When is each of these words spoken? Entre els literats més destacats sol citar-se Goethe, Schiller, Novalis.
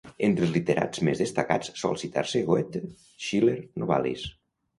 Entre 0.27 0.43
els 0.45 0.53
literats 0.53 1.03
més 1.07 1.21
destacats 1.23 1.69
sol 1.81 1.99
citar-se 2.05 2.41
Goethe, 2.49 2.83
Schiller, 3.27 3.55
Novalis. 3.85 4.27